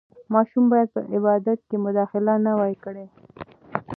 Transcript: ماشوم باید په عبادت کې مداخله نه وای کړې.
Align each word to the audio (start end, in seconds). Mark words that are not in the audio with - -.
ماشوم 0.33 0.65
باید 0.71 0.89
په 0.95 1.01
عبادت 1.15 1.59
کې 1.69 1.77
مداخله 1.85 2.33
نه 2.45 2.51
وای 2.59 2.75
کړې. 2.83 3.05